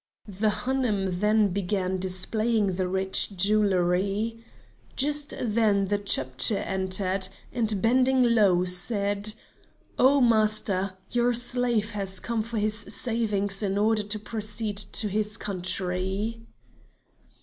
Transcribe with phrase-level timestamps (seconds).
[0.27, 4.43] The Hanoum then began displaying the rich jewelry.
[4.95, 9.35] Just then the Chepdji entered, and bending low, said:
[9.99, 15.37] "Oh master, your slave has come for his savings in order to proceed to his
[15.37, 16.47] country."